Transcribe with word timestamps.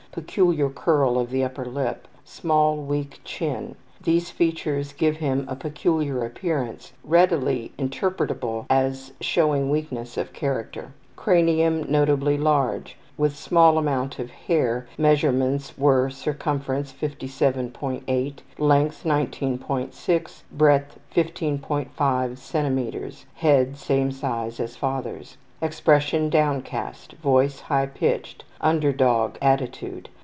Peculiar 0.11 0.67
curl 0.69 1.17
of 1.17 1.29
the 1.29 1.41
upper 1.41 1.63
lip. 1.63 2.05
Small, 2.25 2.75
weak 2.75 3.21
chin. 3.23 3.75
These 4.03 4.29
features 4.29 4.91
give 4.91 5.15
him 5.15 5.45
a 5.47 5.55
peculiar 5.55 6.25
appearance 6.25 6.91
readily 7.01 7.71
interpretable 7.79 8.65
as 8.69 9.13
showing 9.21 9.69
weakness 9.69 10.17
of 10.17 10.33
character. 10.33 10.91
Cranium 11.15 11.89
notably 11.89 12.37
large. 12.37 12.97
With 13.17 13.37
small 13.37 13.77
amount 13.77 14.19
of 14.19 14.31
hair 14.31 14.85
measurements 14.97 15.77
were: 15.77 16.09
circumference 16.09 16.91
57.8; 16.91 18.39
length 18.57 19.03
19.6; 19.05 20.41
breadth 20.51 20.99
15.5 21.15 21.87
cm. 21.95 23.25
(Head 23.35 23.77
same 23.77 24.11
size 24.11 24.59
as 24.59 24.75
father's.) 24.75 25.37
Expression 25.63 26.27
downcast. 26.31 27.13
Voice 27.13 27.59
high 27.61 27.85
pitched. 27.85 28.43
``Under 28.63 28.95
dog'' 28.97 29.37
attitude. 29.43 30.09